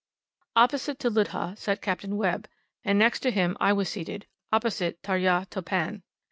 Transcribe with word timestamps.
Opposite 0.55 0.97
to 1.01 1.11
Ludha 1.11 1.55
sat 1.59 1.79
Capt. 1.79 2.05
Webb, 2.05 2.47
and 2.83 2.97
next 2.97 3.19
to 3.19 3.29
him 3.29 3.55
I 3.59 3.71
was 3.71 3.87
seated, 3.87 4.25
opposite 4.51 4.99
Tarya 5.03 5.45
Topan. 5.51 6.01